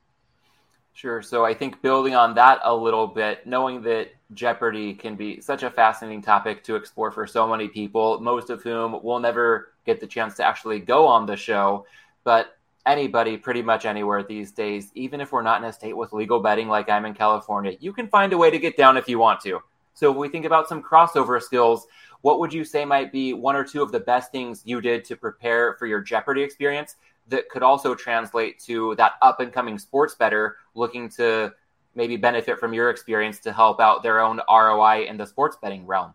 [0.93, 1.21] Sure.
[1.21, 5.63] So I think building on that a little bit, knowing that Jeopardy can be such
[5.63, 9.99] a fascinating topic to explore for so many people, most of whom will never get
[9.99, 11.85] the chance to actually go on the show.
[12.23, 16.13] But anybody, pretty much anywhere these days, even if we're not in a state with
[16.13, 19.07] legal betting like I'm in California, you can find a way to get down if
[19.07, 19.61] you want to.
[19.93, 21.87] So if we think about some crossover skills,
[22.21, 25.03] what would you say might be one or two of the best things you did
[25.05, 26.95] to prepare for your Jeopardy experience
[27.31, 31.51] that could also translate to that up and coming sports bettor looking to
[31.95, 35.85] maybe benefit from your experience to help out their own ROI in the sports betting
[35.85, 36.13] realm?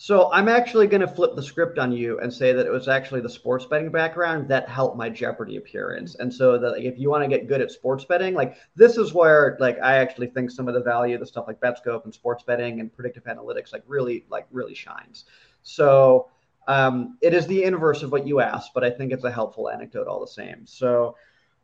[0.00, 2.86] So I'm actually going to flip the script on you and say that it was
[2.86, 6.14] actually the sports betting background that helped my Jeopardy appearance.
[6.14, 8.96] And so that like, if you want to get good at sports betting, like this
[8.96, 12.04] is where like I actually think some of the value of the stuff like BetScope
[12.04, 15.24] and sports betting and predictive analytics like really like really shines.
[15.64, 16.28] So
[16.68, 19.70] um, it is the inverse of what you asked, but I think it's a helpful
[19.70, 20.66] anecdote all the same.
[20.66, 21.16] So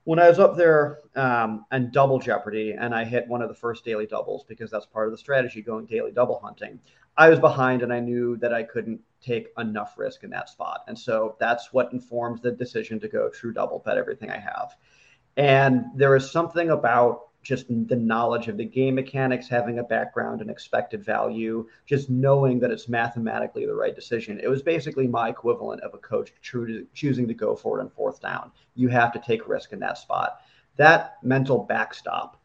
[0.04, 3.54] when I was up there um, and double Jeopardy, and I hit one of the
[3.54, 6.80] first daily doubles because that's part of the strategy going daily double hunting.
[7.18, 10.84] I was behind and I knew that I couldn't take enough risk in that spot.
[10.88, 14.74] And so that's what informs the decision to go true double, bet everything I have.
[15.36, 20.40] And there is something about just the knowledge of the game mechanics, having a background
[20.40, 24.40] and expected value, just knowing that it's mathematically the right decision.
[24.42, 28.20] It was basically my equivalent of a coach choosing to go for it on fourth
[28.20, 28.50] down.
[28.74, 30.40] You have to take risk in that spot.
[30.76, 32.40] That mental backstop,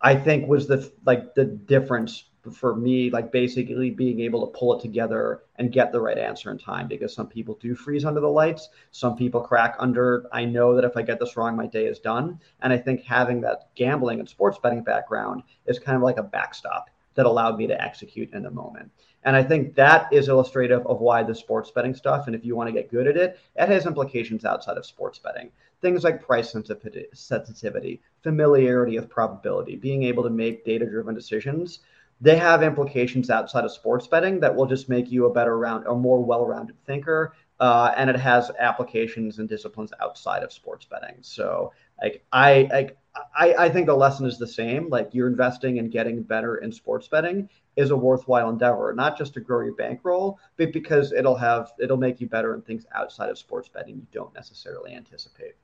[0.00, 4.78] I think, was the like the difference for me, like basically being able to pull
[4.78, 8.20] it together and get the right answer in time because some people do freeze under
[8.20, 8.68] the lights.
[8.92, 11.98] Some people crack under, I know that if I get this wrong, my day is
[11.98, 12.38] done.
[12.60, 16.22] And I think having that gambling and sports betting background is kind of like a
[16.22, 18.90] backstop that allowed me to execute in the moment.
[19.24, 22.54] And I think that is illustrative of why the sports betting stuff, and if you
[22.54, 25.50] want to get good at it, it has implications outside of sports betting.
[25.86, 31.78] Things like price sensitivity, familiarity with probability, being able to make data driven decisions
[32.20, 35.86] they have implications outside of sports betting that will just make you a better round,
[35.86, 37.34] a more well-rounded thinker.
[37.58, 41.16] Uh, and it has applications and disciplines outside of sports betting.
[41.22, 41.72] So,
[42.02, 42.98] like I, like
[43.34, 44.90] I, I think the lesson is the same.
[44.90, 49.32] Like you're investing and getting better in sports betting is a worthwhile endeavor, not just
[49.34, 53.30] to grow your bankroll, but because it'll have it'll make you better in things outside
[53.30, 55.54] of sports betting you don't necessarily anticipate.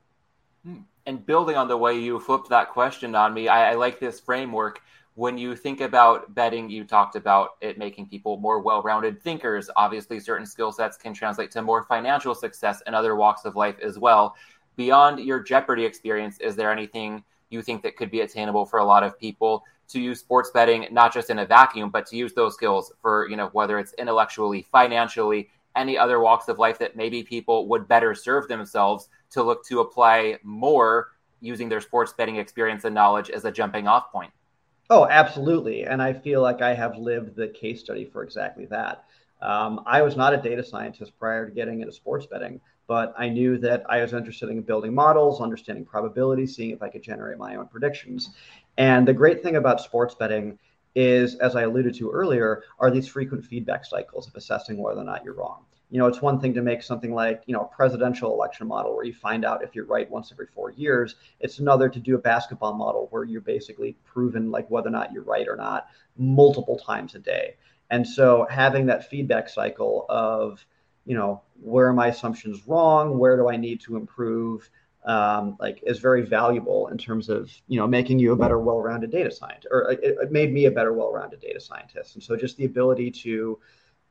[0.65, 0.81] Hmm.
[1.05, 4.19] And building on the way you flipped that question on me, I, I like this
[4.19, 4.81] framework
[5.15, 9.69] when you think about betting, you talked about it making people more well rounded thinkers.
[9.75, 13.75] Obviously, certain skill sets can translate to more financial success in other walks of life
[13.81, 14.35] as well.
[14.75, 18.85] Beyond your Jeopardy experience, is there anything you think that could be attainable for a
[18.85, 22.33] lot of people to use sports betting, not just in a vacuum, but to use
[22.33, 26.95] those skills for, you know, whether it's intellectually, financially, any other walks of life that
[26.95, 32.37] maybe people would better serve themselves to look to apply more using their sports betting
[32.37, 34.31] experience and knowledge as a jumping off point?
[34.89, 35.83] Oh, absolutely.
[35.83, 39.05] And I feel like I have lived the case study for exactly that.
[39.41, 43.27] Um, I was not a data scientist prior to getting into sports betting, but I
[43.29, 47.37] knew that I was interested in building models, understanding probability, seeing if I could generate
[47.37, 48.29] my own predictions.
[48.77, 50.57] And the great thing about sports betting
[50.95, 55.05] is, as I alluded to earlier, are these frequent feedback cycles of assessing whether or
[55.05, 57.75] not you're wrong you know, it's one thing to make something like, you know, a
[57.75, 61.13] presidential election model where you find out if you're right once every four years.
[61.39, 65.13] It's another to do a basketball model where you're basically proven like whether or not
[65.13, 65.85] you're right or not
[66.17, 67.57] multiple times a day.
[67.91, 70.65] And so having that feedback cycle of,
[71.05, 73.19] you know, where are my assumptions wrong?
[73.19, 74.67] Where do I need to improve?
[75.05, 79.11] Um, like is very valuable in terms of you know making you a better well-rounded
[79.11, 82.15] data scientist or it, it made me a better well-rounded data scientist.
[82.15, 83.59] And so just the ability to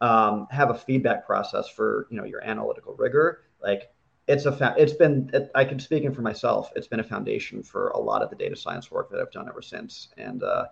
[0.03, 3.93] um, have a feedback process for you know your analytical rigor like
[4.27, 7.63] it's a fa- it's been it, i can speaking for myself it's been a foundation
[7.63, 10.09] for a lot of the data science work that i've done ever since.
[10.19, 10.67] And uh,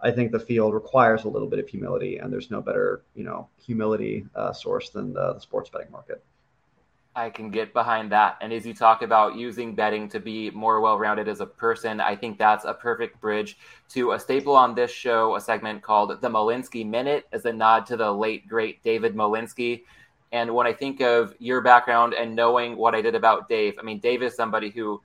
[0.00, 3.22] i think the field requires a little bit of humility and there's no better you
[3.22, 6.24] know humility uh, source than the, the sports betting market
[7.14, 8.38] I can get behind that.
[8.40, 12.00] And as you talk about using betting to be more well rounded as a person,
[12.00, 13.58] I think that's a perfect bridge
[13.90, 17.84] to a staple on this show, a segment called The Malinsky Minute, as a nod
[17.86, 19.82] to the late, great David Malinsky.
[20.32, 23.82] And when I think of your background and knowing what I did about Dave, I
[23.82, 25.02] mean, Dave is somebody who,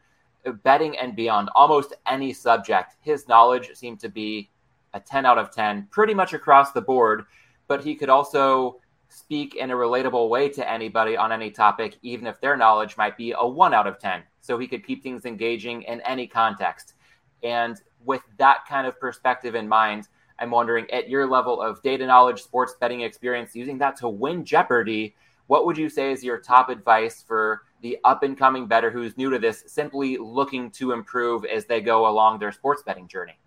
[0.64, 4.50] betting and beyond almost any subject, his knowledge seemed to be
[4.94, 7.26] a 10 out of 10, pretty much across the board.
[7.68, 8.80] But he could also
[9.10, 13.18] speak in a relatable way to anybody on any topic, even if their knowledge might
[13.18, 14.24] be a one out of 10.
[14.42, 16.94] So he could keep things engaging in any context.
[17.44, 20.08] And with that kind of perspective in mind,
[20.40, 24.46] I'm wondering at your level of data knowledge, sports betting experience, using that to win
[24.46, 25.16] Jeopardy,
[25.48, 29.18] what would you say is your top advice for the up and coming bettor who's
[29.18, 33.40] new to this simply looking to improve as they go along their sports betting journey?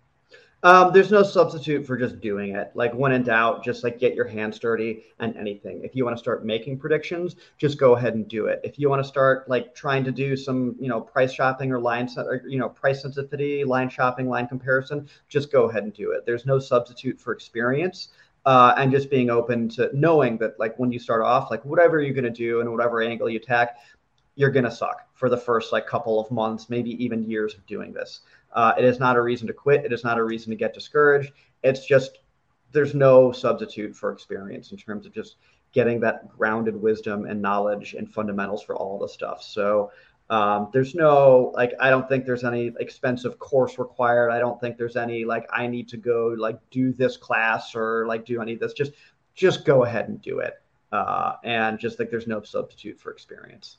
[0.63, 2.71] Um, there's no substitute for just doing it.
[2.75, 5.81] Like when in doubt, just like get your hands dirty and anything.
[5.83, 8.61] If you want to start making predictions, just go ahead and do it.
[8.63, 11.79] If you want to start like trying to do some, you know, price shopping or
[11.79, 16.11] line, or, you know, price sensitivity, line shopping, line comparison, just go ahead and do
[16.11, 16.27] it.
[16.27, 18.09] There's no substitute for experience.
[18.43, 22.01] Uh, and just being open to knowing that like when you start off, like whatever
[22.01, 23.77] you're going to do and whatever angle you attack,
[24.35, 27.65] you're going to suck for the first like couple of months, maybe even years of
[27.67, 28.21] doing this.
[28.53, 29.85] Uh, it is not a reason to quit.
[29.85, 31.33] It is not a reason to get discouraged.
[31.63, 32.19] It's just
[32.71, 35.35] there's no substitute for experience in terms of just
[35.73, 39.41] getting that grounded wisdom and knowledge and fundamentals for all the stuff.
[39.41, 39.91] So
[40.29, 44.31] um, there's no like I don't think there's any expensive course required.
[44.31, 48.05] I don't think there's any like I need to go like do this class or
[48.07, 48.73] like do any of this.
[48.73, 48.93] Just
[49.35, 50.55] just go ahead and do it.
[50.91, 53.77] Uh, and just like there's no substitute for experience.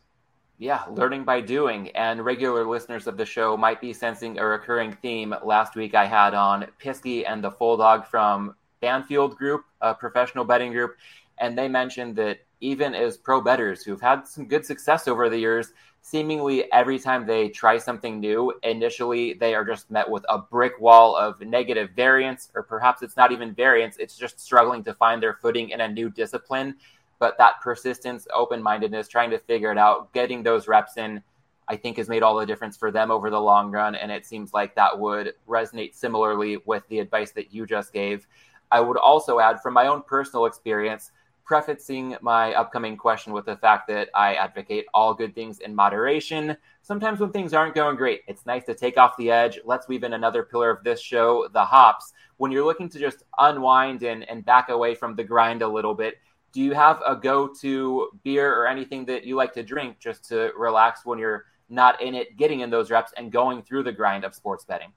[0.62, 1.88] Yeah, learning by doing.
[1.96, 5.34] And regular listeners of the show might be sensing a recurring theme.
[5.42, 10.44] Last week I had on Pisky and the Full Dog from Banfield Group, a professional
[10.44, 10.94] betting group.
[11.38, 15.36] And they mentioned that even as pro bettors who've had some good success over the
[15.36, 20.38] years, seemingly every time they try something new, initially they are just met with a
[20.38, 24.94] brick wall of negative variance, or perhaps it's not even variance, it's just struggling to
[24.94, 26.76] find their footing in a new discipline
[27.22, 31.22] but that persistence, open mindedness, trying to figure it out, getting those reps in,
[31.68, 33.94] I think has made all the difference for them over the long run.
[33.94, 38.26] And it seems like that would resonate similarly with the advice that you just gave.
[38.72, 41.12] I would also add from my own personal experience,
[41.44, 46.56] prefacing my upcoming question with the fact that I advocate all good things in moderation.
[46.82, 49.60] Sometimes when things aren't going great, it's nice to take off the edge.
[49.64, 52.14] Let's weave in another pillar of this show, the hops.
[52.38, 55.94] When you're looking to just unwind and, and back away from the grind a little
[55.94, 56.16] bit,
[56.52, 60.52] do you have a go-to beer or anything that you like to drink just to
[60.56, 64.24] relax when you're not in it, getting in those reps and going through the grind
[64.24, 64.92] of sports betting?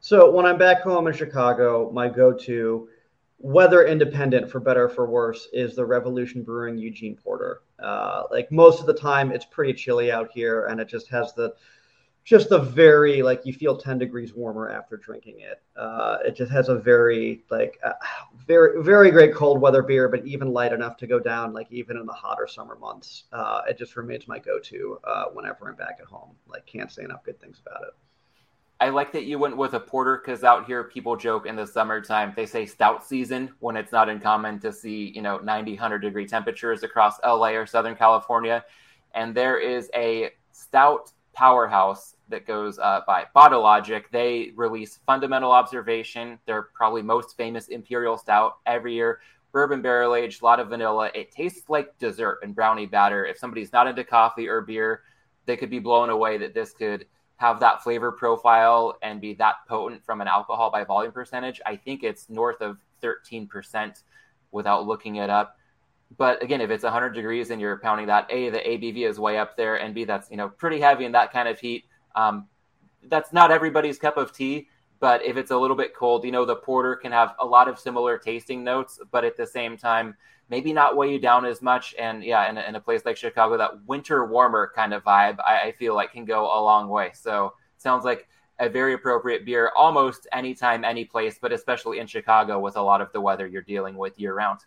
[0.00, 2.88] So when I'm back home in Chicago, my go-to,
[3.38, 7.62] weather independent for better for worse, is the Revolution Brewing Eugene Porter.
[7.78, 11.34] Uh, like most of the time, it's pretty chilly out here, and it just has
[11.34, 11.54] the
[12.26, 15.62] just a very like you feel 10 degrees warmer after drinking it.
[15.76, 17.92] Uh, it just has a very like uh,
[18.48, 21.96] very very great cold weather beer but even light enough to go down like even
[21.96, 23.24] in the hotter summer months.
[23.32, 26.34] Uh, it just remains my go-to uh, whenever i'm back at home.
[26.48, 27.94] Like can't say enough good things about it.
[28.80, 31.66] I like that you went with a porter because out here people joke in the
[31.66, 36.00] summertime they say stout season when it's not uncommon to see you know 90 100
[36.00, 38.64] degree temperatures across LA or Southern California.
[39.14, 44.04] And there is a stout powerhouse that goes uh, by Logic.
[44.10, 49.20] They release Fundamental Observation, their probably most famous Imperial Stout every year.
[49.52, 51.10] Bourbon barrel aged, a lot of vanilla.
[51.14, 53.24] It tastes like dessert and brownie batter.
[53.24, 55.02] If somebody's not into coffee or beer,
[55.46, 57.06] they could be blown away that this could
[57.36, 61.60] have that flavor profile and be that potent from an alcohol by volume percentage.
[61.64, 64.02] I think it's north of 13%
[64.52, 65.56] without looking it up
[66.16, 69.38] but again, if it's 100 degrees and you're pounding that, A, the ABV is way
[69.38, 71.84] up there, and B, that's you know pretty heavy in that kind of heat.
[72.16, 72.48] Um,
[73.08, 76.44] that's not everybody's cup of tea, but if it's a little bit cold, you know
[76.44, 80.16] the porter can have a lot of similar tasting notes, but at the same time,
[80.48, 81.94] maybe not weigh you down as much.
[81.98, 85.38] And yeah, in a, in a place like Chicago, that winter warmer kind of vibe,
[85.40, 87.10] I, I feel like can go a long way.
[87.14, 92.58] So sounds like a very appropriate beer almost anytime, any place, but especially in Chicago
[92.58, 94.60] with a lot of the weather you're dealing with year round.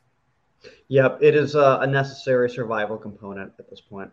[0.89, 4.11] Yep, it is a, a necessary survival component at this point.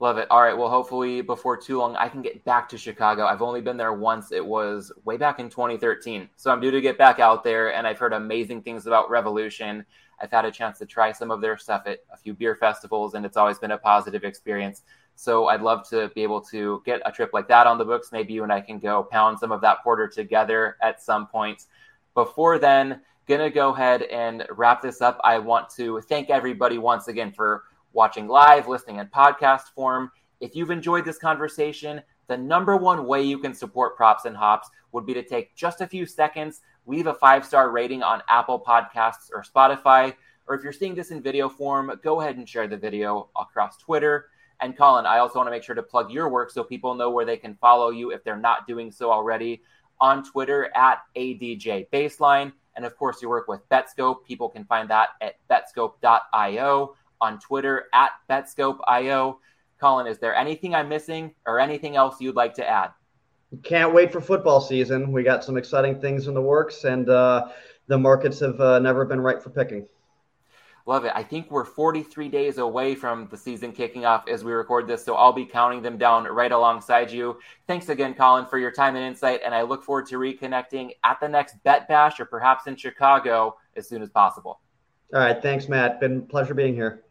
[0.00, 0.26] Love it.
[0.30, 0.56] All right.
[0.56, 3.26] Well, hopefully before too long, I can get back to Chicago.
[3.26, 4.32] I've only been there once.
[4.32, 6.26] It was way back in 2013.
[6.36, 9.84] So I'm due to get back out there, and I've heard amazing things about Revolution.
[10.18, 13.12] I've had a chance to try some of their stuff at a few beer festivals,
[13.12, 14.84] and it's always been a positive experience.
[15.16, 18.10] So I'd love to be able to get a trip like that on the books.
[18.10, 21.66] Maybe you and I can go pound some of that porter together at some point.
[22.14, 23.02] Before then,
[23.38, 25.20] to go ahead and wrap this up.
[25.22, 30.10] I want to thank everybody once again for watching live, listening in podcast form.
[30.40, 34.70] If you've enjoyed this conversation, the number one way you can support Props and Hops
[34.92, 38.60] would be to take just a few seconds, leave a five star rating on Apple
[38.60, 40.14] Podcasts or Spotify.
[40.46, 43.76] Or if you're seeing this in video form, go ahead and share the video across
[43.76, 44.26] Twitter.
[44.60, 47.10] And Colin, I also want to make sure to plug your work so people know
[47.10, 49.62] where they can follow you if they're not doing so already
[50.00, 52.52] on Twitter at ADJ Baseline.
[52.76, 54.24] And of course, you work with Betscope.
[54.24, 59.38] People can find that at betscope.io on Twitter at betscope.io.
[59.80, 62.90] Colin, is there anything I'm missing or anything else you'd like to add?
[63.62, 65.10] Can't wait for football season.
[65.10, 67.48] We got some exciting things in the works, and uh,
[67.88, 69.86] the markets have uh, never been right for picking.
[70.86, 71.12] Love it.
[71.14, 75.04] I think we're 43 days away from the season kicking off as we record this,
[75.04, 77.38] so I'll be counting them down right alongside you.
[77.66, 81.20] Thanks again, Colin, for your time and insight, and I look forward to reconnecting at
[81.20, 84.60] the next Bet Bash or perhaps in Chicago as soon as possible.
[85.12, 85.42] All right.
[85.42, 86.00] Thanks, Matt.
[86.00, 87.02] Been pleasure being here.